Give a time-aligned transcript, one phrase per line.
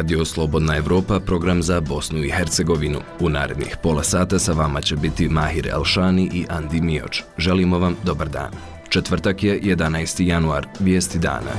[0.00, 2.98] Radio Slobodna Evropa, program za Bosnu i Hercegovinu.
[3.20, 7.22] U narednih pola sata sa vama će biti Mahir Elšani i Andi Mioč.
[7.38, 8.50] Želimo vam dobar dan.
[8.88, 10.26] Četvrtak je 11.
[10.26, 11.52] januar, vijesti dana.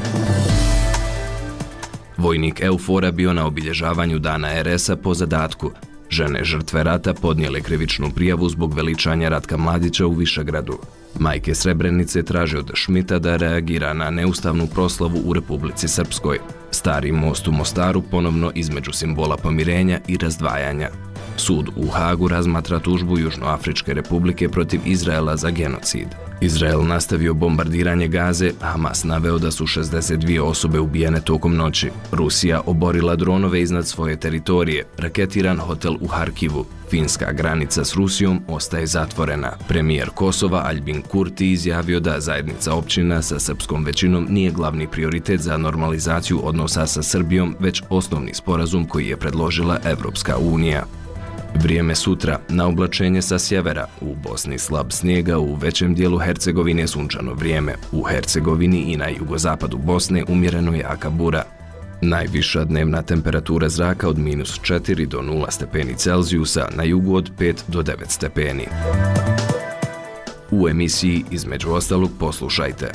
[2.17, 5.71] Vojnik Eufora bio na obilježavanju dana RS-a po zadatku.
[6.09, 10.79] Žene žrtve rata podnijele krivičnu prijavu zbog veličanja Ratka Mladića u Višegradu.
[11.19, 16.39] Majke Srebrenice traže od Šmita da reagira na neustavnu proslavu u Republici Srpskoj.
[16.81, 20.89] Stari most u Mostaru ponovno između simbola pomirenja i razdvajanja.
[21.37, 26.07] Sud u Hagu razmatra tužbu Južnoafričke republike protiv Izraela za genocid.
[26.41, 31.89] Izrael nastavio bombardiranje Gaze, Hamas naveo da su 62 osobe ubijene tokom noći.
[32.11, 36.65] Rusija oborila dronove iznad svoje teritorije, raketiran hotel u Harkivu.
[36.89, 39.51] Finska granica s Rusijom ostaje zatvorena.
[39.67, 45.57] Premijer Kosova Albin Kurti izjavio da zajednica općina sa srpskom većinom nije glavni prioritet za
[45.57, 50.85] normalizaciju odnosa sa Srbijom, već osnovni sporazum koji je predložila Evropska unija.
[51.55, 57.33] Vrijeme sutra na oblačenje sa sjevera, u Bosni slab snijega, u većem dijelu Hercegovine sunčano
[57.33, 61.43] vrijeme, u Hercegovini i na jugozapadu Bosne umjereno jaka bura.
[62.01, 67.55] Najviša dnevna temperatura zraka od minus 4 do 0 stepeni Celzijusa, na jugu od 5
[67.67, 68.67] do 9 stepeni.
[70.51, 72.91] U emisiji između ostalog poslušajte.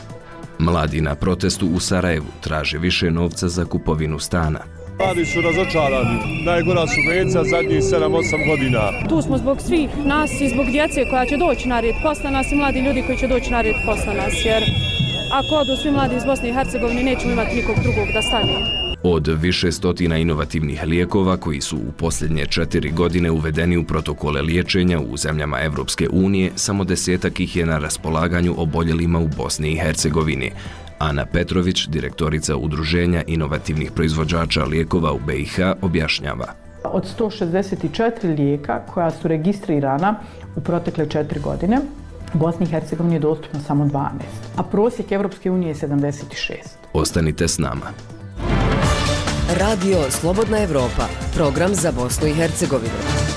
[0.58, 4.75] Mladi na protestu u Sarajevu traže više novca za kupovinu stana.
[4.98, 8.80] Mladi su razočarani, najgora su veca zadnjih 7-8 godina.
[9.08, 12.52] Tu smo zbog svih nas i zbog djece koja će doći na red posla nas
[12.52, 14.62] i mladi ljudi koji će doći na red posla nas, jer
[15.32, 18.52] ako odu svi mladi iz Bosne i Hercegovine, nećemo imati nikog drugog da stane.
[19.02, 25.00] Od više stotina inovativnih lijekova koji su u posljednje četiri godine uvedeni u protokole liječenja
[25.00, 30.52] u zemljama Evropske unije, samo desetak ih je na raspolaganju oboljelima u Bosni i Hercegovini.
[30.98, 36.46] Ana Petrović, direktorica Udruženja inovativnih proizvođača lijekova u BiH, objašnjava.
[36.84, 40.14] Od 164 lijeka koja su registrirana
[40.56, 41.80] u protekle četiri godine,
[42.34, 44.08] u Bosni i Hercegovini je dostupno samo 12,
[44.56, 46.54] a prosjek Evropske unije je 76.
[46.92, 47.86] Ostanite s nama.
[49.58, 53.35] Radio Slobodna Evropa, program za Bosnu i Hercegovinu.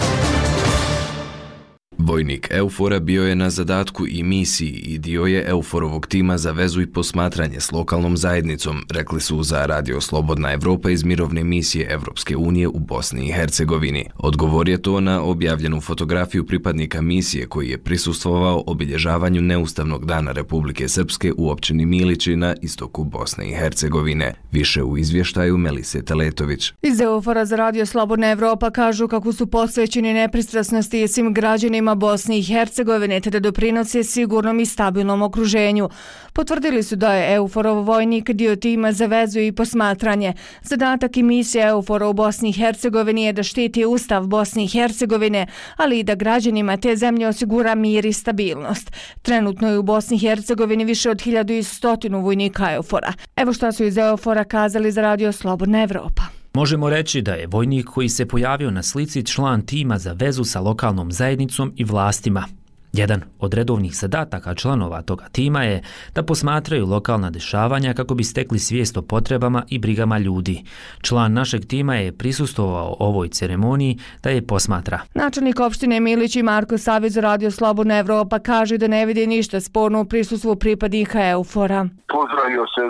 [2.02, 6.82] Vojnik Eufora bio je na zadatku i misiji i dio je Euforovog tima za vezu
[6.82, 12.38] i posmatranje s lokalnom zajednicom, rekli su za Radio Slobodna Evropa iz mirovne misije Evropske
[12.38, 14.06] unije u Bosni i Hercegovini.
[14.18, 20.88] Odgovor je to na objavljenu fotografiju pripadnika misije koji je prisustvovao obilježavanju neustavnog dana Republike
[20.88, 24.34] Srpske u općini Milići na istoku Bosne i Hercegovine.
[24.52, 26.74] Više u izvještaju Melise Teletović.
[26.81, 32.44] Iz Eufora za Radio Slobodna Evropa kažu kako su posvećeni nepristrasnosti svim građanima Bosni i
[32.44, 35.90] Hercegovine te da doprinose sigurnom i stabilnom okruženju.
[36.34, 40.34] Potvrdili su da je Euforov vojnik dio tima za vezu i posmatranje.
[40.62, 45.48] Zadatak i misija Eufora u Bosni i Hercegovini je da štiti ustav Bosni i Hercegovine,
[45.76, 48.92] ali i da građanima te zemlje osigura mir i stabilnost.
[49.22, 53.14] Trenutno je u Bosni i Hercegovini više od 1100 vojnika Eufora.
[53.36, 56.39] Evo što su iz Eufora kazali za radio Slobodna Evropa.
[56.54, 60.60] Možemo reći da je vojnik koji se pojavio na slici član tima za vezu sa
[60.60, 62.46] lokalnom zajednicom i vlastima,
[62.94, 65.82] Jedan od redovnih zadataka članova toga tima je
[66.16, 70.64] da posmatraju lokalna dešavanja kako bi stekli svijest o potrebama i brigama ljudi.
[71.02, 75.00] Član našeg tima je prisustovao ovoj ceremoniji da je posmatra.
[75.14, 80.02] Načelnik opštine Milić i Marko Saviz Radio Slobodna Evropa kaže da ne vidi ništa sporno
[80.02, 81.88] u prisustvu pripadnika Eufora.
[82.08, 82.82] Pozdravio se,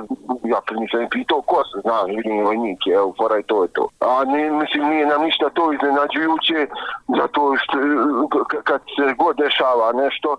[0.43, 3.87] ja to nisam pitao ko se zna, vidim vojnik je Eufora i to je to.
[3.99, 6.59] A ne, mislim, nije nam ništa to iznenađujuće,
[7.19, 7.77] zato što
[8.63, 10.37] kad se god dešava nešto, e,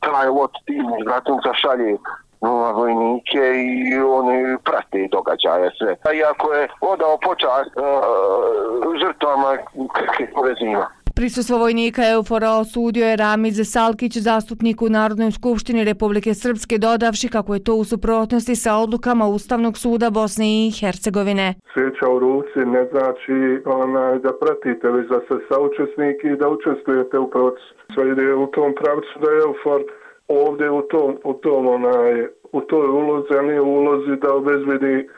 [0.00, 1.98] taj lot tim izbratunca šalje
[2.40, 3.44] nova vojnike
[3.90, 5.96] i oni prate događaje sve.
[6.14, 9.56] Iako je odao počast uh, žrtvama
[9.92, 10.86] kakve povezima.
[11.14, 17.54] Prisustvo vojnika Eufora osudio je Ramiz Salkić, zastupnik u Narodnoj skupštini Republike Srpske, dodavši kako
[17.54, 21.54] je to u suprotnosti sa odlukama Ustavnog suda Bosne i Hercegovine.
[21.74, 27.18] Sveća u ruci ne znači onaj, da pratite, već da se saučesnik i da učestvujete
[27.18, 27.77] u procesu.
[27.94, 29.82] Sve ide u tom pravcu da je Eufor
[30.28, 35.08] ovdje u tom, u tom onaj, u toj ulozi, a nije ulozi da obezbedi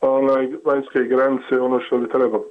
[0.00, 2.44] onaj vanjske granice, ono što bi trebalo.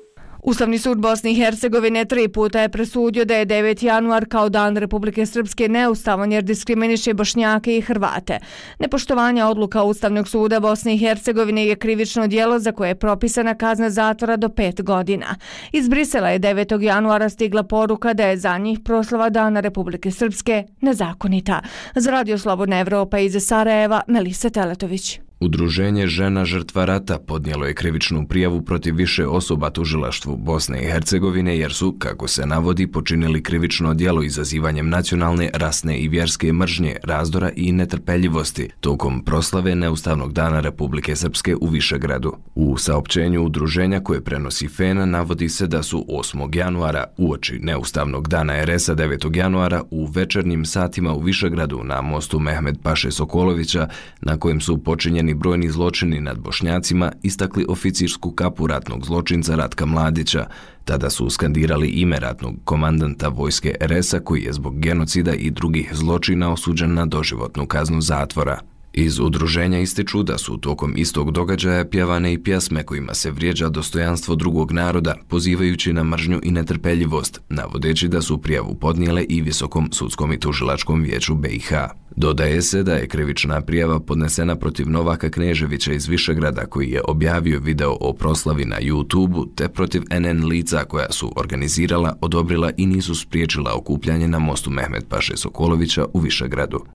[0.47, 3.85] Ustavni sud Bosne i Hercegovine tri puta je presudio da je 9.
[3.85, 8.39] januar kao dan Republike Srpske neustavan jer diskriminiše Bošnjake i Hrvate.
[8.79, 13.89] Nepoštovanje odluka Ustavnog suda Bosne i Hercegovine je krivično dijelo za koje je propisana kazna
[13.89, 15.35] zatvora do pet godina.
[15.71, 16.81] Iz Brisela je 9.
[16.81, 21.61] januara stigla poruka da je za njih proslava dana Republike Srpske nezakonita.
[21.95, 25.26] Za Radio Slobodna Evropa iz Sarajeva, Melisa Teletović.
[25.39, 31.57] Udruženje žena žrtva rata podnijelo je krivičnu prijavu protiv više osoba tužilaštvu Bosne i Hercegovine
[31.57, 37.51] jer su, kako se navodi, počinili krivično djelo izazivanjem nacionalne, rasne i vjerske mržnje, razdora
[37.55, 42.33] i netrpeljivosti tokom proslave Neustavnog dana Republike Srpske u Višegradu.
[42.55, 46.57] U saopćenju udruženja koje prenosi FENA navodi se da su 8.
[46.57, 49.37] januara uoči Neustavnog dana RS-a 9.
[49.37, 53.87] januara u večernjim satima u Višegradu na mostu Mehmed Paše Sokolovića
[54.21, 59.85] na kojem su počinjeni počinjeni brojni zločini nad bošnjacima istakli oficirsku kapu ratnog zločinca Ratka
[59.85, 60.47] Mladića.
[60.85, 66.51] Tada su skandirali ime ratnog komandanta vojske RS-a koji je zbog genocida i drugih zločina
[66.53, 68.59] osuđen na doživotnu kaznu zatvora.
[68.99, 74.35] Iz udruženja ističu da su tokom istog događaja pjevane i pjesme kojima se vrijeđa dostojanstvo
[74.35, 80.33] drugog naroda, pozivajući na mržnju i netrpeljivost, navodeći da su prijavu podnijele i Visokom sudskom
[80.33, 81.71] i tužilačkom vijeću BiH.
[82.15, 87.59] Dodaje se da je krivična prijava podnesena protiv Novaka Kneževića iz Višegrada koji je objavio
[87.59, 93.15] video o proslavi na YouTube-u te protiv NN lica koja su organizirala, odobrila i nisu
[93.15, 96.85] spriječila okupljanje na mostu Mehmed Paše Sokolovića u Višegradu.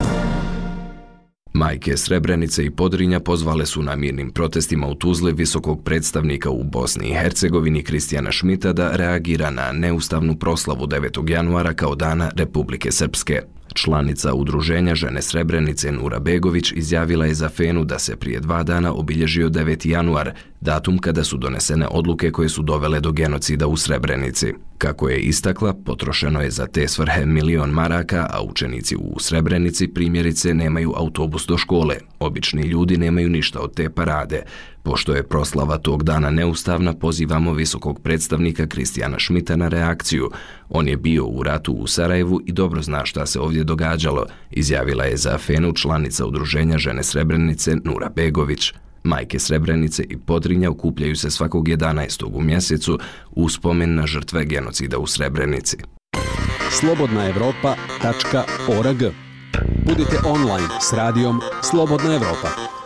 [1.54, 7.08] Majke Srebrenice i Podrinja pozvale su na mirnim protestima u Tuzle visokog predstavnika u Bosni
[7.08, 11.30] i Hercegovini Kristijana Šmita da reagira na neustavnu proslavu 9.
[11.30, 13.42] januara kao dana Republike Srpske.
[13.74, 18.92] Članica udruženja žene Srebrenice Nura Begović izjavila je za Fenu da se prije dva dana
[18.92, 19.88] obilježio 9.
[19.90, 20.32] januar,
[20.62, 24.54] datum kada su donesene odluke koje su dovele do genocida u Srebrenici.
[24.78, 30.54] Kako je istakla, potrošeno je za te svrhe milion maraka, a učenici u Srebrenici primjerice
[30.54, 31.96] nemaju autobus do škole.
[32.18, 34.42] Obični ljudi nemaju ništa od te parade.
[34.82, 40.30] Pošto je proslava tog dana neustavna, pozivamo visokog predstavnika Kristijana Šmita na reakciju.
[40.68, 45.04] On je bio u ratu u Sarajevu i dobro zna šta se ovdje događalo, izjavila
[45.04, 48.72] je za Fenu članica udruženja žene Srebrenice Nura Begović.
[49.04, 52.24] Majke Srebrenice i Podrinja okupljaju se svakog 11.
[52.32, 52.98] u mjesecu
[53.30, 55.76] u spomen na žrtve genocida u Srebrenici.
[56.70, 59.02] Slobodna Evropa.org
[59.86, 62.81] Budite online s radijom Slobodna Evropa.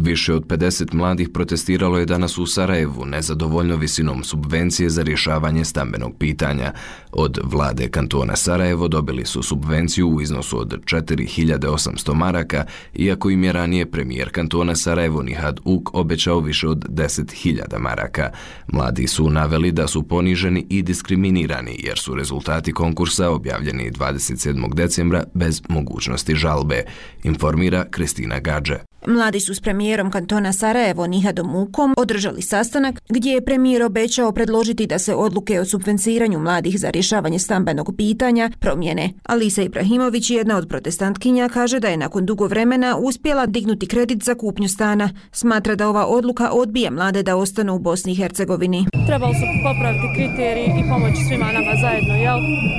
[0.00, 6.16] Više od 50 mladih protestiralo je danas u Sarajevu nezadovoljno visinom subvencije za rješavanje stambenog
[6.18, 6.72] pitanja.
[7.12, 12.64] Od vlade kantona Sarajevo dobili su subvenciju u iznosu od 4800 maraka,
[12.94, 18.30] iako im je ranije premijer kantona Sarajevo Nihad Uk obećao više od 10.000 maraka.
[18.72, 24.74] Mladi su naveli da su poniženi i diskriminirani jer su rezultati konkursa objavljeni 27.
[24.74, 26.84] decembra bez mogućnosti žalbe,
[27.22, 28.89] informira Kristina Gađe.
[29.06, 34.86] Mladi su s premijerom kantona Sarajevo Nihadom Ukom održali sastanak gdje je premijer obećao predložiti
[34.86, 39.10] da se odluke o subvenciranju mladih za rješavanje stambenog pitanja promjene.
[39.26, 44.34] Alisa Ibrahimović, jedna od protestantkinja, kaže da je nakon dugo vremena uspjela dignuti kredit za
[44.34, 45.10] kupnju stana.
[45.32, 48.86] Smatra da ova odluka odbija mlade da ostanu u Bosni i Hercegovini.
[49.06, 52.38] Trebalo su popraviti kriteriji i pomoći svima nama zajedno, jel?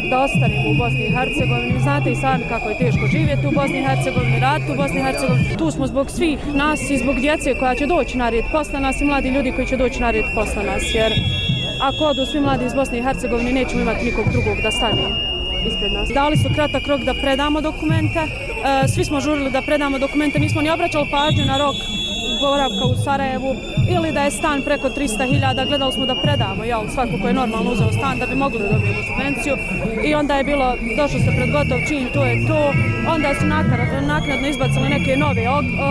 [0.09, 1.79] Da ostanemo u Bosni i Hercegovini.
[1.81, 5.03] Znate i sami kako je teško živjeti u Bosni i Hercegovini, raditi u Bosni i
[5.07, 5.57] Hercegovini.
[5.61, 9.01] Tu smo zbog svih nas i zbog djece koja će doći na red posle nas
[9.01, 11.11] i mladi ljudi koji će doći na red posle nas, jer
[11.81, 15.03] ako odu svi mladi iz Bosne i Hercegovine, nećemo imati nikog drugog da stane
[15.67, 16.09] ispred nas.
[16.13, 20.61] Dali su kratak rok da predamo dokumente, e, svi smo žurili da predamo dokumente, nismo
[20.61, 21.75] ni obraćali pažnju na rok
[22.41, 23.55] boravka u Sarajevu
[23.95, 27.71] ili da je stan preko 300.000, gledali smo da predamo, jel, svako ko je normalno
[27.71, 29.55] uzeo stan da bi mogli da dobijemo subvenciju
[30.09, 30.67] i onda je bilo,
[30.97, 32.61] došlo se pred gotov čin, to je to,
[33.13, 33.45] onda su
[34.13, 35.43] naknadno izbacili neke nove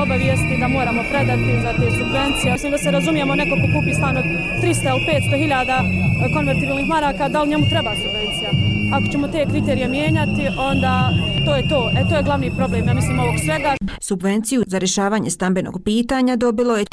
[0.03, 2.53] obavijesti da moramo predati za te subvencije.
[2.53, 5.03] Mislim da se razumijemo, neko ko kupi stan od 300 ili
[5.51, 8.51] 500.000 konvertibilnih maraka, da li njemu treba subvencija?
[8.97, 11.11] Ako ćemo te kriterije mijenjati, onda
[11.45, 11.91] to je to.
[11.97, 13.77] E, to je glavni problem, ja mislim, ovog svega.
[14.01, 16.85] Subvenciju za rješavanje stambenog pitanja dobilo je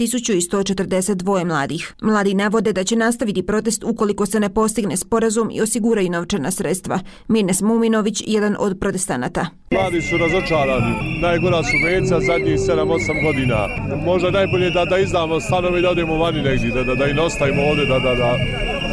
[1.01, 1.93] 1142 mladih.
[2.01, 6.99] Mladi navode da će nastaviti protest ukoliko se ne postigne sporazum i osiguraju novčana sredstva.
[7.27, 9.45] Mirnes Muminović, jedan od protestanata.
[9.71, 11.19] Mladi su razočarani.
[11.21, 13.67] Najgora subvencija zadnjih 7-8 godina.
[14.05, 17.61] Možda najbolje da, da izdamo stanovi da odemo vani negdje, da, da, da i ostavimo
[17.61, 18.37] ovdje, da, da, da,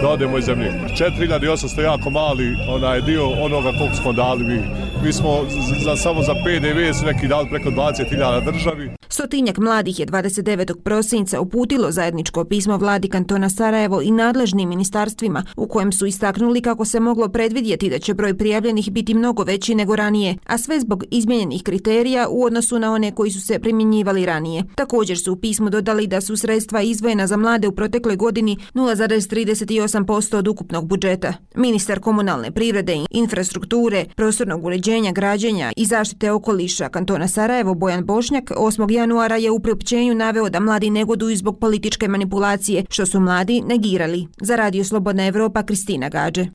[0.03, 0.73] da odemo iz zemlje.
[0.99, 4.59] 4800 jako mali onaj dio onoga koliko smo dali mi.
[5.05, 5.45] Mi smo
[5.85, 8.74] za, samo za PDV su neki dali preko 20.000 državi.
[9.09, 10.83] Stotinjak mladih je 29.
[10.83, 16.85] prosinca uputilo zajedničko pismo vladi kantona Sarajevo i nadležnim ministarstvima u kojem su istaknuli kako
[16.85, 21.05] se moglo predvidjeti da će broj prijavljenih biti mnogo veći nego ranije, a sve zbog
[21.11, 24.63] izmjenjenih kriterija u odnosu na one koji su se primjenjivali ranije.
[24.75, 30.37] Također su u pismu dodali da su sredstva izvojena za mlade u protekloj godini 0,38%
[30.37, 31.35] od ukupnog budžeta.
[31.55, 38.91] Ministar komunalne privrede, infrastrukture, prostornog uređenja, građenja i zaštite okoliša kantona Sarajevo Bojan Bošnjak 8.
[38.91, 44.27] januara je u priopćenju naveo da mladi negoduju zbog političke manipulacije, što su mladi negirali.
[44.41, 46.47] Za Radio Slobodna Evropa, Kristina Gađe.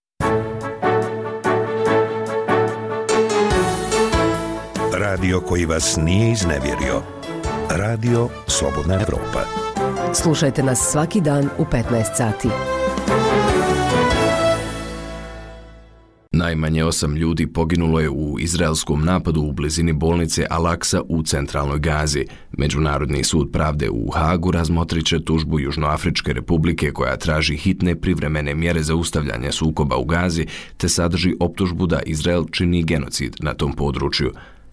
[4.94, 7.02] Radio koji vas nije iznevjerio.
[7.70, 9.46] Radio Slobodna Evropa.
[10.14, 12.79] Slušajte nas svaki dan u 15 sati.
[16.40, 22.26] Najmanje osam ljudi poginulo je u izraelskom napadu u blizini bolnice Al-Aqsa u centralnoj Gazi.
[22.52, 28.96] Međunarodni sud pravde u Hagu razmotriće tužbu Južnoafričke republike koja traži hitne privremene mjere za
[28.96, 30.46] ustavljanje sukoba u Gazi
[30.78, 34.32] te sadrži optužbu da Izrael čini genocid na tom području.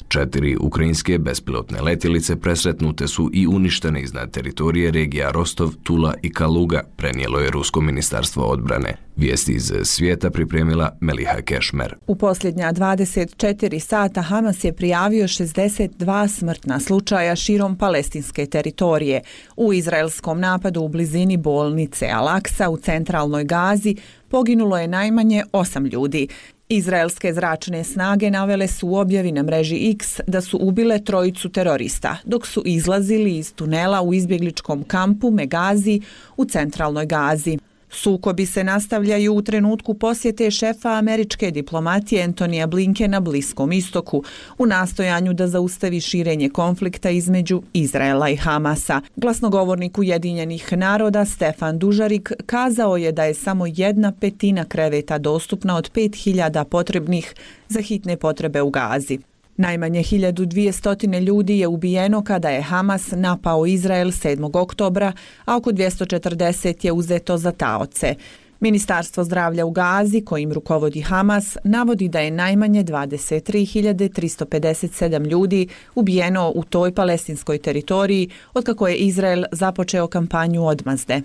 [0.09, 6.83] Četiri ukrajinske bespilotne letjelice presretnute su i uništene iznad teritorije regija Rostov, Tula i Kaluga,
[6.97, 8.97] prenijelo je Rusko ministarstvo odbrane.
[9.17, 11.95] Vijesti iz svijeta pripremila Meliha Kešmer.
[12.07, 19.23] U posljednja 24 sata Hamas je prijavio 62 smrtna slučaja širom palestinske teritorije.
[19.57, 23.97] U izraelskom napadu u blizini bolnice Al-Aqsa u centralnoj Gazi
[24.29, 26.29] poginulo je najmanje 8 ljudi.
[26.69, 32.17] Izraelske zračne snage navele su u objavi na mreži X da su ubile trojicu terorista
[32.25, 36.01] dok su izlazili iz tunela u izbjegličkom kampu Megazi
[36.37, 37.59] u centralnoj Gazi.
[37.91, 44.25] Sukobi se nastavljaju u trenutku posjete šefa američke diplomatije Antonija Blinke na Bliskom istoku
[44.59, 49.01] u nastojanju da zaustavi širenje konflikta između Izraela i Hamasa.
[49.17, 55.93] Glasnogovornik Ujedinjenih naroda Stefan Dužarik kazao je da je samo jedna petina kreveta dostupna od
[55.93, 57.35] 5000 potrebnih
[57.69, 59.19] za hitne potrebe u Gazi.
[59.57, 64.59] Najmanje 1200 ljudi je ubijeno kada je Hamas napao Izrael 7.
[64.59, 65.13] oktobra,
[65.45, 68.15] a oko 240 je uzeto za taoce.
[68.61, 76.65] Ministarstvo zdravlja u Gazi, kojim rukovodi Hamas, navodi da je najmanje 23.357 ljudi ubijeno u
[76.65, 81.23] toj palestinskoj teritoriji otkako je Izrael započeo kampanju odmazde.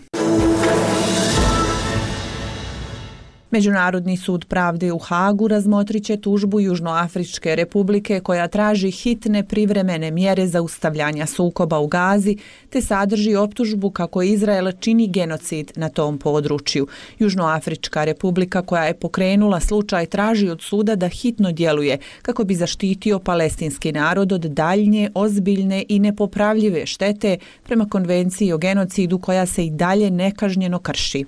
[3.51, 10.61] Međunarodni sud pravde u Hagu razmotriće tužbu Južnoafričke republike koja traži hitne privremene mjere za
[10.61, 12.37] ustavljanja sukoba u Gazi
[12.69, 16.87] te sadrži optužbu kako Izrael čini genocid na tom području.
[17.19, 23.19] Južnoafrička republika koja je pokrenula slučaj traži od suda da hitno djeluje kako bi zaštitio
[23.19, 29.69] palestinski narod od daljnje, ozbiljne i nepopravljive štete prema konvenciji o genocidu koja se i
[29.69, 31.25] dalje nekažnjeno krši.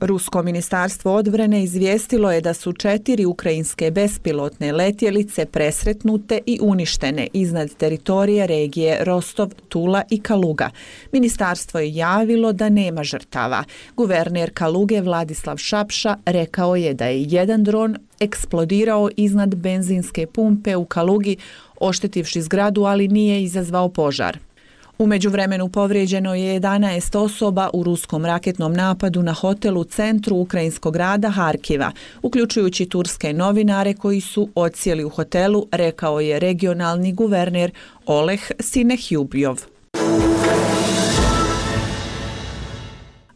[0.00, 7.74] Rusko ministarstvo odvrene izvijestilo je da su četiri ukrajinske bespilotne letjelice presretnute i uništene iznad
[7.74, 10.70] teritorije regije Rostov, Tula i Kaluga.
[11.12, 13.64] Ministarstvo je javilo da nema žrtava.
[13.96, 20.84] Guverner Kaluge Vladislav Šapša rekao je da je jedan dron eksplodirao iznad benzinske pumpe u
[20.84, 21.36] Kalugi,
[21.80, 24.38] oštetivši zgradu, ali nije izazvao požar.
[24.98, 30.92] Umeđu vremenu povrijeđeno je 11 osoba u ruskom raketnom napadu na hotel u centru ukrajinskog
[30.92, 37.70] grada Harkiva, uključujući turske novinare koji su ocijeli u hotelu, rekao je regionalni guverner
[38.06, 39.58] Oleh Sinehjubjov.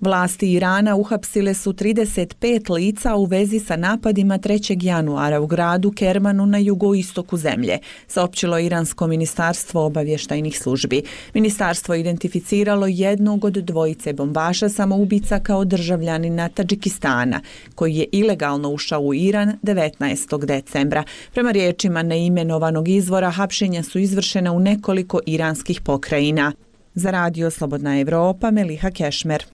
[0.02, 4.84] Vlasti Irana uhapsile su 35 lica u vezi sa napadima 3.
[4.84, 11.02] januara u gradu Kermanu na jugoistoku zemlje, saopćilo Iransko ministarstvo obavještajnih službi.
[11.34, 17.40] Ministarstvo identificiralo jednog od dvojice bombaša samoubica kao državljanina Tadžikistana,
[17.74, 20.44] koji je ilegalno ušao u Iran 19.
[20.44, 21.04] decembra.
[21.32, 26.52] Prema riječima neimenovanog izvora, hapšenja su izvršena u nekoliko iranskih pokrajina.
[26.94, 29.44] Za radio Slobodna Evropa, Meliha Kešmer.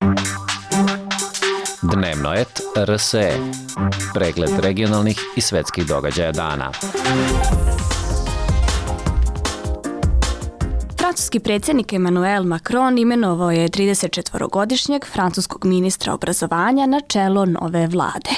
[1.83, 3.33] Dnevno et RSE.
[4.15, 6.73] Pregled regionalnih i svetskih događaja dana.
[11.19, 18.31] Francuski predsjednik Emmanuel Macron imenovao je 34-godišnjeg francuskog ministra obrazovanja na čelo nove vlade.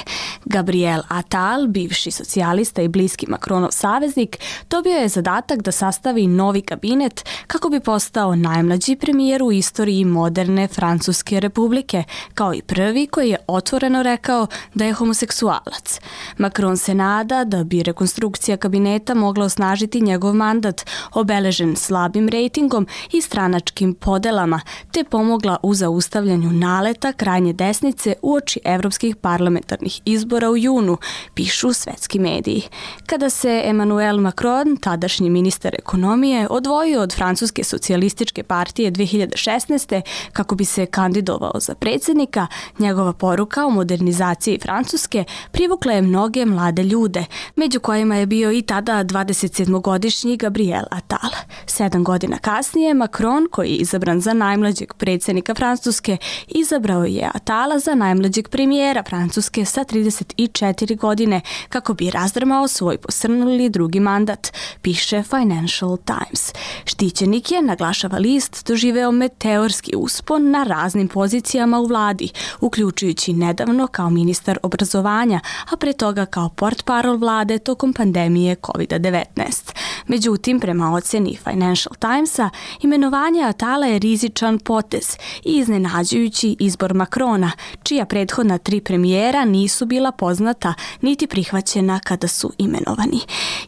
[0.45, 4.37] Gabriel Attal, bivši socijalista i bliski Macronov saveznik,
[4.69, 10.67] dobio je zadatak da sastavi novi kabinet kako bi postao najmlađi premijer u istoriji moderne
[10.67, 15.99] Francuske republike, kao i prvi koji je otvoreno rekao da je homoseksualac.
[16.37, 22.87] Macron se nada da bi rekonstrukcija kabineta mogla osnažiti njegov mandat, obeležen slabim rejtingom marketingom
[23.11, 24.61] i stranačkim podelama,
[24.91, 30.97] te pomogla u zaustavljanju naleta krajnje desnice u oči evropskih parlamentarnih izbora u junu,
[31.33, 32.61] pišu svetski mediji.
[33.05, 40.01] Kada se Emmanuel Macron, tadašnji ministar ekonomije, odvojio od Francuske socijalističke partije 2016.
[40.33, 42.47] kako bi se kandidovao za predsjednika,
[42.79, 47.25] njegova poruka o modernizaciji Francuske privukla je mnoge mlade ljude,
[47.55, 51.29] među kojima je bio i tada 27-godišnji Gabriel Attal.
[51.65, 57.95] Sedam godina kasnije, Macron, koji je izabran za najmlađeg predsjednika Francuske, izabrao je Atala za
[57.95, 64.47] najmlađeg premijera Francuske sa 34 godine kako bi razdrmao svoj posrnuli drugi mandat,
[64.81, 66.53] piše Financial Times.
[66.85, 74.09] Štićenik je, naglašava list, doživeo meteorski uspon na raznim pozicijama u vladi, uključujući nedavno kao
[74.09, 75.39] ministar obrazovanja,
[75.71, 79.73] a pre toga kao port parol vlade tokom pandemije COVID-19.
[80.07, 82.40] Međutim, prema oceni Financial Timesa,
[82.81, 87.51] imenovanje Atala je rizičan potez i iznenađujući izbor Makrona,
[87.83, 93.19] čija prethodna tri premijera nisu bila poznata niti prihvaćena kada su imenovani.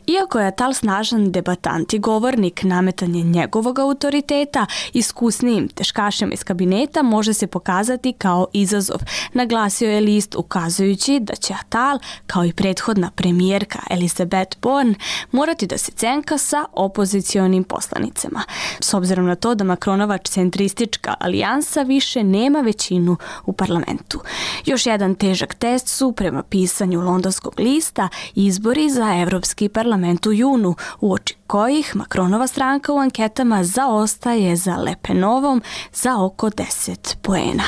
[0.08, 7.34] Iako je Atal snažan debatant i govornik, nametanje njegovog autoriteta iskusnijim teškašima iz kabineta može
[7.34, 9.00] se pokazati kao izazov,
[9.34, 14.96] naglasio je list ukazujući da će Atal, kao i prethodna premijerka Elizabeth Bourne,
[15.32, 18.44] morati da se cenka sa opozicionim poslanicama.
[18.79, 24.20] S obzirom na to da Makronova centristička alijansa više nema većinu u parlamentu.
[24.65, 30.75] Još jedan težak test su, prema pisanju londonskog lista, izbori za Evropski parlament u junu,
[31.01, 35.62] u oči kojih Makronova stranka u anketama zaostaje za Lepenovom
[35.93, 37.63] za oko 10 poena.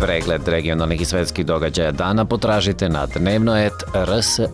[0.00, 4.48] Pregled regionalnih i svetskih događaja dana potražite na dnevnoet.rse.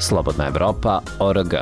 [0.00, 1.54] Slobodna Evropa.org.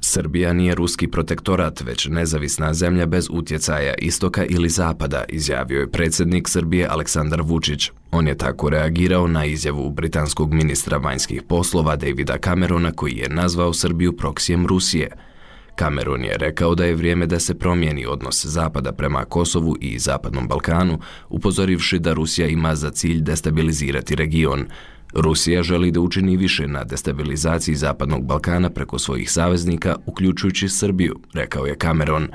[0.00, 6.48] Srbija nije ruski protektorat, već nezavisna zemlja bez utjecaja istoka ili zapada, izjavio je predsjednik
[6.48, 7.90] Srbije Aleksandar Vučić.
[8.10, 13.72] On je tako reagirao na izjavu britanskog ministra vanjskih poslova Davida Camerona koji je nazvao
[13.72, 15.10] Srbiju proksijem Rusije.
[15.78, 20.48] Cameron je rekao da je vrijeme da se promijeni odnos Zapada prema Kosovu i Zapadnom
[20.48, 24.66] Balkanu, upozorivši da Rusija ima za cilj destabilizirati region.
[25.14, 31.66] Rusija želi da učini više na destabilizaciji Zapadnog Balkana preko svojih saveznika, uključujući Srbiju, rekao
[31.66, 32.28] je Cameron.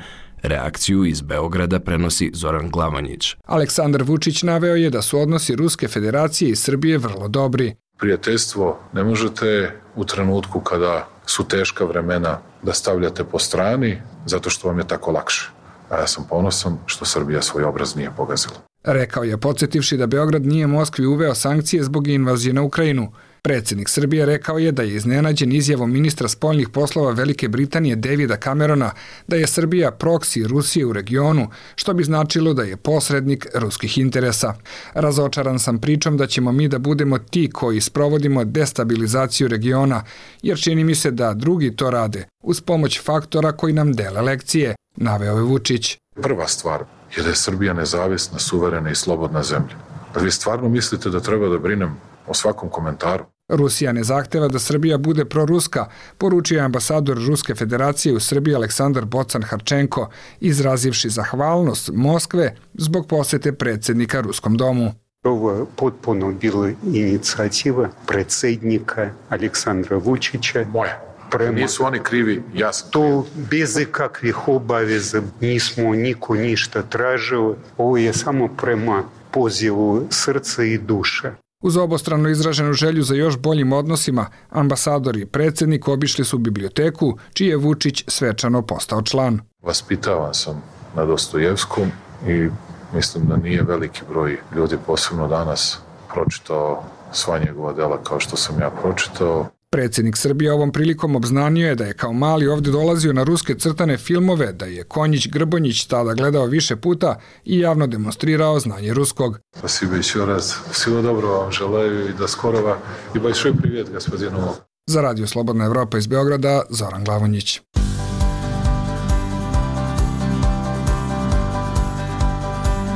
[0.44, 3.36] Reakciju iz Beograda prenosi Zoran Glavanjić.
[3.46, 7.76] Aleksandar Vučić naveo je da su odnosi Ruske federacije i Srbije vrlo dobri.
[7.98, 14.68] Prijateljstvo ne možete u trenutku kada su teška vremena da stavljate po strani zato što
[14.68, 15.50] vam je tako lakše.
[15.90, 18.56] A ja sam ponosan što Srbija svoj obraz nije pogazila.
[18.84, 23.12] Rekao je podsjetivši da Beograd nije Moskvi uveo sankcije zbog invazije na Ukrajinu.
[23.42, 28.92] Predsjednik Srbije rekao je da je iznenađen izjavom ministra spoljnih poslova Velike Britanije Davida Camerona
[29.28, 34.54] da je Srbija proksi Rusije u regionu, što bi značilo da je posrednik ruskih interesa.
[34.94, 40.04] Razočaran sam pričom da ćemo mi da budemo ti koji sprovodimo destabilizaciju regiona,
[40.42, 44.76] jer čini mi se da drugi to rade, uz pomoć faktora koji nam dele lekcije,
[44.96, 45.98] naveo je Vučić.
[46.22, 46.84] Prva stvar
[47.18, 49.76] je da je Srbija nezavisna, suverena i slobodna zemlja.
[50.14, 51.96] Da vi stvarno mislite da treba da brinem
[52.28, 53.24] o svakom komentaru?
[53.50, 55.86] Rusija ne zahteva da Srbija bude proruska,
[56.18, 63.52] poručio je ambasador Ruske federacije u Srbiji Aleksandar Bocan Harčenko, izrazivši zahvalnost Moskve zbog posete
[63.54, 64.92] predsjednika Ruskom domu.
[65.24, 70.66] Ovo potpuno bila inicijativa predsjednika Aleksandra Vučića.
[70.74, 71.13] Moja.
[71.38, 71.60] Prema...
[71.60, 77.56] Nisu oni krivi, ja sam To bez kakvih obaveza nismo niko ništa tražili.
[77.78, 81.32] Ovo je samo prema pozivu srca i duše.
[81.64, 87.48] Uz obostrano izraženu želju za još boljim odnosima, ambasador i predsjednik obišli su biblioteku, čiji
[87.48, 89.40] je Vučić svečano postao član.
[89.62, 90.64] Vaspitavan sam
[90.96, 91.92] na Dostojevskom
[92.28, 92.50] i
[92.94, 95.80] mislim da nije veliki broj ljudi posebno danas
[96.14, 99.48] pročitao sva njegova dela kao što sam ja pročitao.
[99.73, 103.99] Predsjednik Srbije ovom prilikom obznanio je da je kao mali ovdje dolazio na ruske crtane
[103.99, 109.39] filmove, da je Konjić Grbonjić tada gledao više puta i javno demonstrirao znanje ruskog.
[109.59, 110.55] Спасибо еще раз.
[110.73, 112.77] Всего доброго вам желаю и до скорого.
[113.15, 114.55] И большой привет господину.
[114.87, 117.61] Za Radio Slobodna Evropa iz Beograda, Zoran Glavonjić.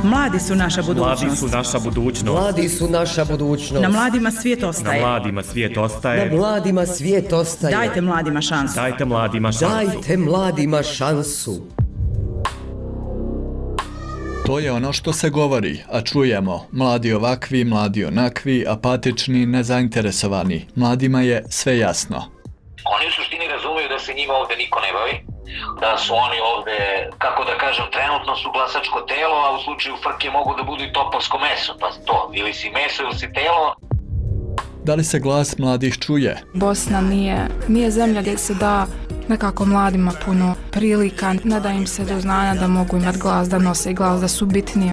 [0.04, 1.22] Mladi su naša budućnost.
[1.22, 2.40] Mladi su naša budućnost.
[2.40, 3.82] Mladi su naša budućnost.
[3.82, 5.00] Na mladima svijet ostaje.
[5.00, 6.30] Na mladima svijet ostaje.
[6.30, 7.76] Na mladima svijet ostaje.
[7.76, 8.74] Dajte mladima šansu.
[8.74, 9.66] Dajte mladima šansu.
[9.68, 11.62] Dajte mladima šansu.
[14.46, 16.66] To je ono što se govori, a čujemo.
[16.72, 20.66] Mladi ovakvi, mladi onakvi, apatični, nezainteresovani.
[20.74, 22.16] Mladima je sve jasno.
[22.96, 25.14] Oni u suštini razumiju da se njima ovde niko ne bavi,
[25.80, 26.78] da su oni ovde,
[27.18, 30.92] kako da kažem, trenutno su glasačko telo, a u slučaju frke mogu da budu i
[30.92, 33.74] topovsko meso, pa to, ili si meso ili si telo.
[34.84, 36.42] Da li se glas mladih čuje?
[36.54, 38.86] Bosna nije, nije zemlja gdje se da
[39.28, 43.58] nekako mladima puno prilika, ne da im se do znanja da mogu imat glas, da
[43.58, 44.92] nose glas, da su bitnije.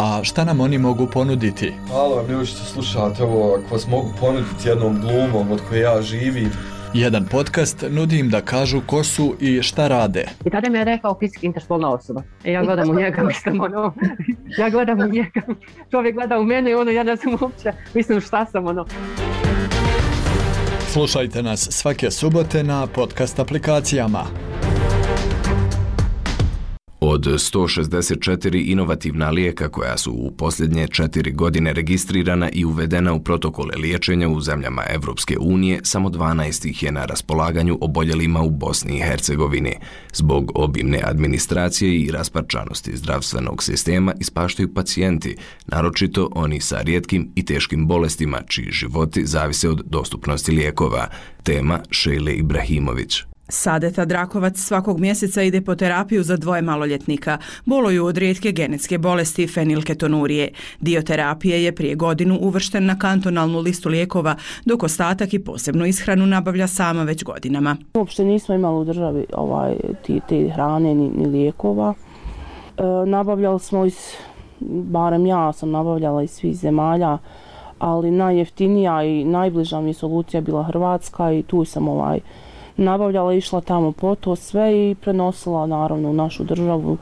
[0.00, 1.74] A šta nam oni mogu ponuditi?
[1.90, 6.02] Hvala vam ljudi što slušate ovo, ako vas mogu ponuditi jednom glumom od koje ja
[6.02, 6.50] živim.
[6.96, 10.24] Jedan podcast nudi im da kažu ko su i šta rade.
[10.44, 12.22] I tada mi je rekao fizički interspolna osoba.
[12.44, 13.94] E ja gledam u njega, mislim ono,
[14.58, 15.40] ja gledam u njega,
[15.90, 18.86] čovjek gleda u mene i ono, ja ne znam uopće, mislim šta sam ono.
[20.88, 24.24] Slušajte nas svake subote na podcast aplikacijama.
[27.08, 33.76] Od 164 inovativna lijeka koja su u posljednje četiri godine registrirana i uvedena u protokole
[33.76, 39.02] liječenja u zemljama Evropske unije, samo 12 ih je na raspolaganju oboljelima u Bosni i
[39.02, 39.74] Hercegovini.
[40.12, 47.86] Zbog obimne administracije i rasparčanosti zdravstvenog sistema ispaštaju pacijenti, naročito oni sa rijetkim i teškim
[47.86, 51.08] bolestima, čiji životi zavise od dostupnosti lijekova.
[51.42, 53.35] Tema Šejle Ibrahimović.
[53.48, 57.38] Sadeta Drakovac svakog mjeseca ide po terapiju za dvoje maloljetnika.
[57.64, 60.50] Boluju od rijetke genetske bolesti fenilketonurije.
[60.80, 66.26] Dio terapije je prije godinu uvršten na kantonalnu listu lijekova, dok ostatak i posebnu ishranu
[66.26, 67.76] nabavlja sama već godinama.
[67.94, 71.94] Uopšte nismo imali u državi ovaj, ti, te hrane ni, ni lijekova.
[72.78, 73.98] E, nabavljali smo iz,
[74.60, 77.18] barem ja sam nabavljala iz svih zemalja,
[77.78, 82.20] ali najjeftinija i najbliža mi je solucija bila Hrvatska i tu sam ovaj,
[82.76, 86.96] nabavljala, išla tamo po to sve i prenosila naravno u našu državu,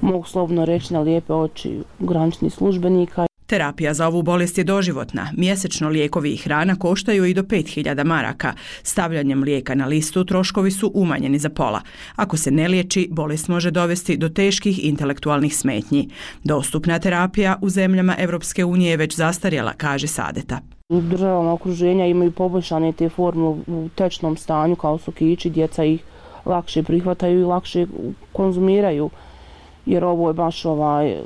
[0.00, 3.26] mogu slobno reći na lijepe oči graničnih službenika.
[3.54, 5.28] Terapija za ovu bolest je doživotna.
[5.36, 8.52] Mjesečno lijekovi i hrana koštaju i do 5000 maraka.
[8.82, 11.80] Stavljanjem lijeka na listu troškovi su umanjeni za pola.
[12.16, 16.08] Ako se ne liječi, bolest može dovesti do teških intelektualnih smetnji.
[16.44, 20.60] Dostupna terapija u zemljama Evropske unije je već zastarjela, kaže Sadeta.
[20.88, 26.04] U državama okruženja imaju poboljšane te forme u tečnom stanju kao su kići, djeca ih
[26.44, 27.86] lakše prihvataju i lakše
[28.32, 29.10] konzumiraju
[29.86, 31.16] jer ovo je baš ovaj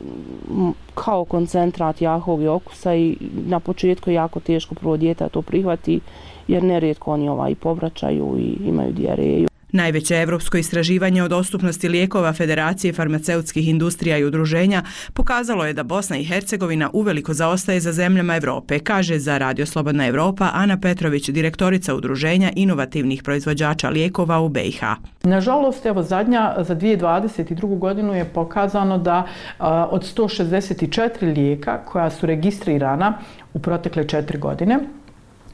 [0.94, 3.16] kao koncentrat jakog okusa i
[3.46, 6.00] na početku je jako teško prvo djeta to prihvati
[6.48, 9.48] jer nerijetko oni ovaj povraćaju i imaju dijareju.
[9.72, 16.16] Najveće evropsko istraživanje o dostupnosti lijekova Federacije farmaceutskih industrija i udruženja pokazalo je da Bosna
[16.16, 21.94] i Hercegovina uveliko zaostaje za zemljama Evrope, kaže za Radio Slobodna Evropa Ana Petrović, direktorica
[21.94, 24.80] udruženja inovativnih proizvođača lijekova u BiH.
[25.22, 27.78] Nažalost, evo zadnja za 2022.
[27.78, 29.26] godinu je pokazano da
[29.58, 33.18] a, od 164 lijeka koja su registrirana
[33.54, 34.78] u protekle četiri godine,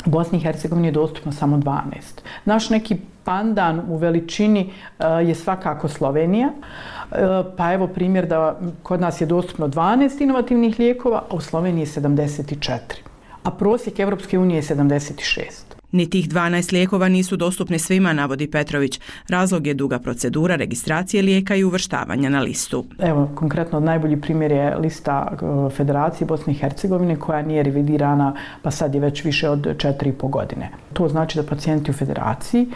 [0.05, 1.81] Bosni i Hercegovini je dostupno samo 12.
[2.45, 6.49] Naš neki pandan u veličini e, je svakako Slovenija.
[6.49, 7.17] E,
[7.57, 11.87] pa evo primjer da kod nas je dostupno 12 inovativnih lijekova, a u Sloveniji je
[11.87, 12.79] 74.
[13.43, 15.64] A prosjek Evropske unije je 76.
[15.95, 19.01] Ni tih 12 lijekova nisu dostupni svima, navodi Petrović.
[19.29, 22.85] Razlog je duga procedura registracije lijeka i uvrštavanja na listu.
[22.99, 28.71] Evo, konkretno najbolji primjer je lista e, Federacije Bosne i Hercegovine koja nije revidirana pa
[28.71, 30.71] sad je već više od 4,5 godine.
[30.93, 32.67] To znači da pacijenti u Federaciji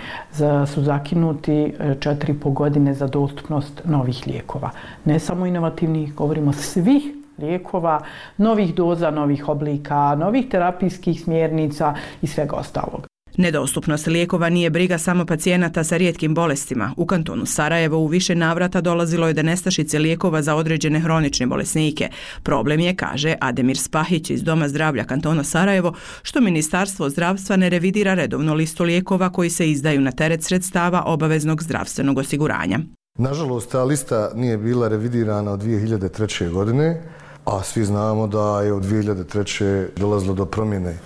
[0.74, 4.70] su zakinuti e, 4,5 godine za dostupnost novih lijekova.
[5.04, 7.02] Ne samo inovativnih, govorimo svih
[7.38, 8.00] lijekova,
[8.36, 13.07] novih doza, novih oblika, novih terapijskih smjernica i svega ostalog.
[13.38, 16.94] Nedostupnost lijekova nije briga samo pacijenata sa rijetkim bolestima.
[16.96, 22.08] U kantonu Sarajevo u više navrata dolazilo je da nestašice lijekova za određene hronične bolesnike.
[22.42, 28.14] Problem je, kaže Ademir Spahić iz Doma zdravlja kantona Sarajevo, što Ministarstvo zdravstva ne revidira
[28.14, 32.78] redovno listu lijekova koji se izdaju na teret sredstava obaveznog zdravstvenog osiguranja.
[33.18, 36.50] Nažalost, ta lista nije bila revidirana od 2003.
[36.50, 37.02] godine,
[37.44, 39.86] a svi znamo da je od 2003.
[39.96, 40.98] dolazilo do promjene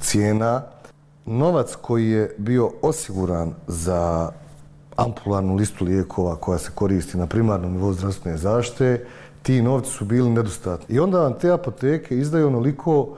[0.00, 0.71] cijena
[1.26, 4.32] novac koji je bio osiguran za
[4.96, 9.06] ampularnu listu lijekova koja se koristi na primarnom nivou zdravstvene zaštite,
[9.42, 10.94] ti novci su bili nedostatni.
[10.94, 13.16] I onda vam te apoteke izdaju onoliko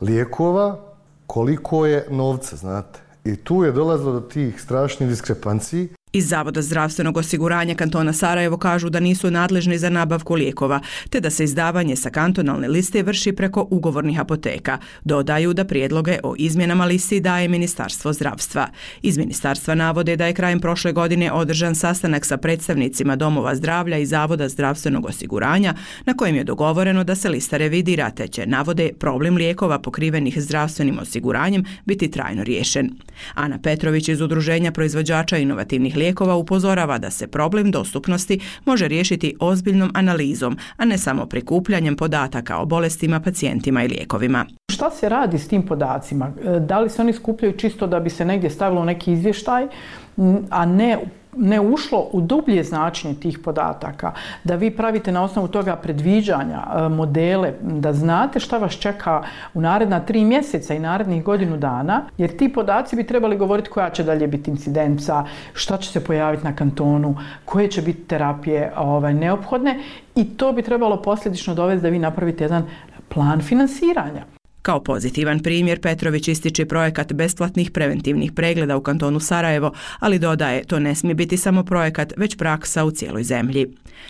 [0.00, 0.78] lijekova
[1.26, 3.00] koliko je novca, znate.
[3.24, 5.88] I tu je dolazilo do tih strašnih diskrepanciji.
[6.16, 11.30] Iz Zavoda zdravstvenog osiguranja kantona Sarajevo kažu da nisu nadležni za nabavku lijekova, te da
[11.30, 14.78] se izdavanje sa kantonalne liste vrši preko ugovornih apoteka.
[15.04, 18.68] Dodaju da prijedloge o izmjenama listi daje Ministarstvo zdravstva.
[19.02, 24.06] Iz Ministarstva navode da je krajem prošle godine održan sastanak sa predstavnicima Domova zdravlja i
[24.06, 25.74] Zavoda zdravstvenog osiguranja,
[26.06, 30.98] na kojem je dogovoreno da se lista revidira, te će, navode, problem lijekova pokrivenih zdravstvenim
[30.98, 32.90] osiguranjem biti trajno riješen.
[33.34, 39.90] Ana Petrović iz Udruženja proizvođača inovativnih lijekova upozorava da se problem dostupnosti može riješiti ozbiljnom
[39.94, 44.46] analizom, a ne samo prikupljanjem podataka o bolestima, pacijentima i lijekovima.
[44.72, 46.32] Šta se radi s tim podacima?
[46.44, 49.66] E, da li se oni skupljaju čisto da bi se negdje stavilo neki izvještaj,
[50.50, 50.98] a ne
[51.36, 54.12] ne ušlo u dublje značenje tih podataka,
[54.44, 59.22] da vi pravite na osnovu toga predviđanja, e, modele, da znate šta vas čeka
[59.54, 63.90] u naredna tri mjeseca i narednih godinu dana, jer ti podaci bi trebali govoriti koja
[63.90, 69.14] će dalje biti incidenca, šta će se pojaviti na kantonu, koje će biti terapije ovaj,
[69.14, 69.78] neophodne
[70.14, 72.64] i to bi trebalo posljedično dovesti da vi napravite jedan
[73.08, 74.35] plan finansiranja.
[74.66, 80.80] Kao pozitivan primjer, Petrović ističe projekat besplatnih preventivnih pregleda u kantonu Sarajevo, ali dodaje, to
[80.80, 83.66] ne smije biti samo projekat, već praksa u cijeloj zemlji.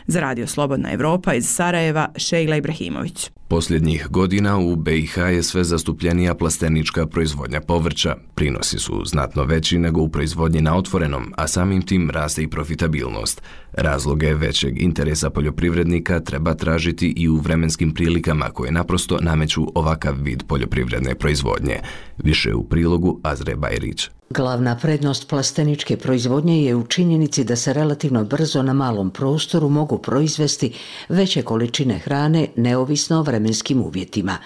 [0.07, 3.31] Za Radio Slobodna Evropa iz Sarajeva, Šejla Ibrahimović.
[3.49, 8.17] Posljednjih godina u BiH je sve zastupljenija plastenička proizvodnja povrća.
[8.35, 13.43] Prinosi su znatno veći nego u proizvodnji na otvorenom, a samim tim raste i profitabilnost.
[13.77, 20.43] Razloge većeg interesa poljoprivrednika treba tražiti i u vremenskim prilikama koje naprosto nameću ovakav vid
[20.49, 21.81] poljoprivredne proizvodnje.
[22.19, 24.11] Više u prilogu Azre Bajrić.
[24.31, 29.99] Glavna prednost plasteničke proizvodnje je u činjenici da se relativno brzo na malom prostoru mogu
[29.99, 30.73] proizvesti
[31.09, 34.37] veće količine hrane neovisno o vremenskim uvjetima,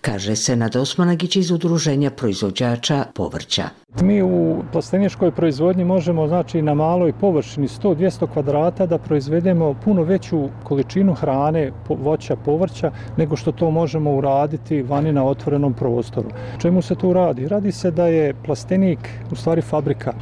[0.00, 3.68] kaže se Nad Osmanagić iz udruženja proizvođača povrća.
[4.02, 10.48] Mi u plasteničkoj proizvodnji možemo znači na maloj površini 100-200 kvadrata da proizvedemo puno veću
[10.64, 16.28] količinu hrane, voća, povrća nego što to možemo uraditi vani na otvorenom prostoru.
[16.60, 17.48] Čemu se to radi?
[17.48, 18.98] Radi se da je plastenik
[19.30, 20.12] u stvari fabrika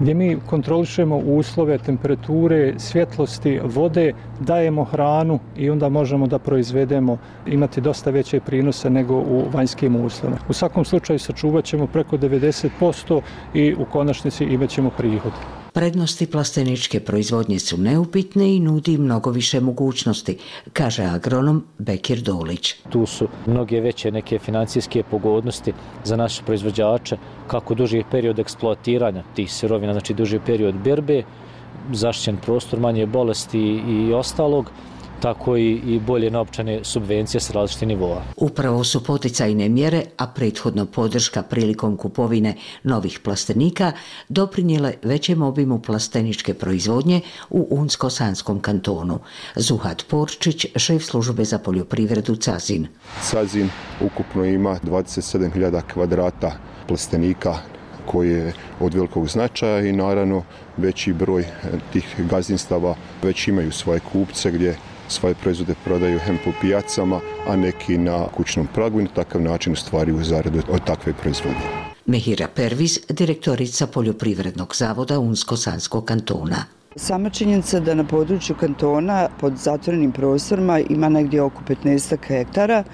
[0.00, 7.80] gdje mi kontrolišemo uslove, temperature, svjetlosti, vode, dajemo hranu i onda možemo da proizvedemo, imati
[7.80, 10.38] dosta veće prinose nego u vanjskim uslovima.
[10.48, 13.20] U svakom slučaju sačuvat ćemo preko 90%
[13.54, 15.32] i u konačnici imat ćemo prihod.
[15.72, 20.38] Prednosti plasteničke proizvodnje su neupitne i nudi mnogo više mogućnosti,
[20.72, 22.74] kaže agronom Bekir Dolić.
[22.90, 25.72] Tu su mnoge veće neke financijske pogodnosti
[26.04, 31.22] za naše proizvođače, kako duži period eksploatiranja tih sirovina, znači duži period berbe,
[31.92, 34.70] zaštićen prostor, manje bolesti i ostalog,
[35.20, 38.22] tako i, i bolje novčane subvencije s različitih nivoa.
[38.36, 43.92] Upravo su poticajne mjere, a prethodno podrška prilikom kupovine novih plastenika
[44.28, 49.18] doprinjele većem obimu plasteničke proizvodnje u Unsko-Sanskom kantonu.
[49.56, 52.86] Zuhat Porčić, šef službe za poljoprivredu Cazin.
[53.22, 56.52] Cazin ukupno ima 27.000 kvadrata
[56.88, 57.54] plastenika
[58.06, 60.42] koji je od velikog značaja i naravno
[60.76, 61.44] veći broj
[61.92, 64.76] tih gazdinstava već imaju svoje kupce gdje
[65.10, 69.76] svoje proizvode prodaju hem po pijacama, a neki na kućnom pragu i na takav način
[69.76, 71.90] stvariju zaradu od takve proizvodnje.
[72.06, 76.64] Mehira Perviz, direktorica Poljoprivrednog zavoda Unsko-Sanskog kantona.
[76.96, 82.84] Sama činjenica da na području kantona pod zatvorenim prostorima ima negdje oko 15 hektara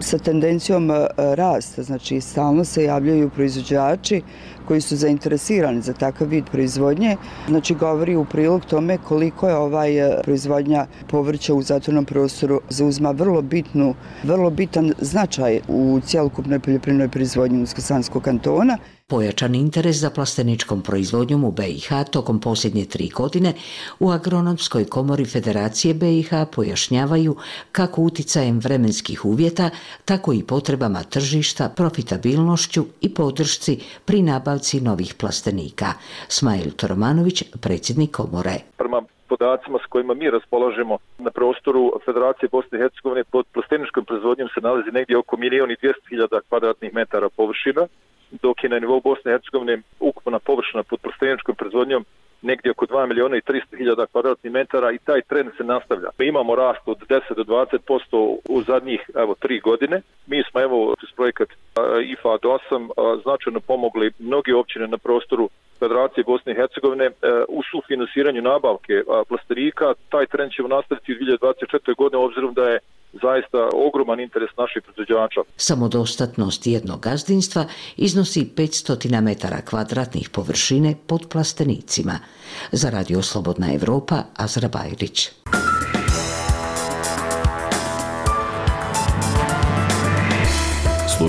[0.00, 4.22] sa tendencijom e, rasta, znači stalno se javljaju proizvođači
[4.68, 7.16] koji su zainteresirani za takav vid proizvodnje,
[7.48, 13.10] znači govori u prilog tome koliko je ovaj e, proizvodnja povrća u zatvornom prostoru zauzma
[13.10, 18.78] vrlo bitnu, vrlo bitan značaj u cijelokupnoj poljoprivrednoj proizvodnji Uskosanskog kantona.
[19.06, 23.52] Pojačan interes za plasteničkom proizvodnjom u BiH tokom posljednje tri godine
[24.00, 27.36] u Agronomskoj komori Federacije BiH pojašnjavaju
[27.72, 29.70] kako uticajem vremenskih uvjeta,
[30.04, 35.86] tako i potrebama tržišta, profitabilnošću i podršci pri nabavci novih plastenika.
[36.28, 38.56] Smajl Toromanović, predsjednik komore.
[38.76, 44.48] Prema podacima s kojima mi raspolažemo na prostoru Federacije Bosne i Hercegovine pod plasteničkom proizvodnjom
[44.54, 47.86] se nalazi negdje oko milijon i 200 hiljada kvadratnih metara površina
[48.42, 52.04] dok je na nivou Bosne i Hercegovine ukupna površina pod plasteničkom proizvodnjom
[52.42, 56.08] negdje oko 2 miliona i 300 hiljada kvadratnih metara i taj trend se nastavlja.
[56.18, 60.00] Mi imamo rast od 10 do 20% u zadnjih evo, tri godine.
[60.26, 61.48] Mi smo evo s projekat
[62.04, 67.12] IFA 8 značajno pomogli mnogi općine na prostoru Federacije Bosne i Hercegovine e,
[67.48, 69.94] u sufinansiranju nabavke plasterika.
[70.08, 71.96] Taj trend ćemo nastaviti u 2024.
[71.96, 72.78] godine obzirom da je
[73.12, 75.40] zaista ogroman interes naših proizvođača.
[75.56, 77.64] Samodostatnost jednog gazdinstva
[77.96, 82.18] iznosi 500 metara kvadratnih površine pod plastenicima.
[82.72, 85.28] Za Radio Slobodna Evropa, Azra Bajrić.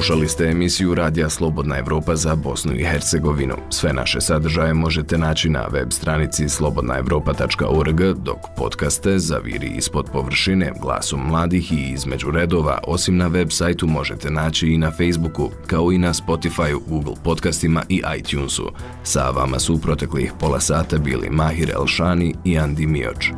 [0.03, 3.55] Slušali ste emisiju Radija Slobodna Evropa za Bosnu i Hercegovinu.
[3.69, 11.27] Sve naše sadržaje možete naći na web stranici slobodnaevropa.org, dok podcaste Zaviri ispod površine, glasom
[11.27, 15.97] mladih i između redova, osim na web sajtu možete naći i na Facebooku, kao i
[15.97, 18.71] na Spotify, Google podcastima i iTunesu.
[19.03, 23.31] Sa vama su u proteklih pola sata bili Mahir Elšani i Andi Mioč.